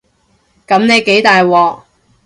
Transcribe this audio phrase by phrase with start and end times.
[0.67, 1.83] 噉你幾大鑊